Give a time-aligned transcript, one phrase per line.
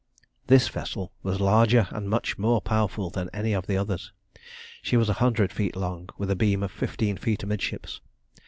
[0.47, 4.11] This vessel was larger and much more powerful than any of the others.
[4.81, 8.01] She was a hundred feet long, with a beam of fifteen feet amidships.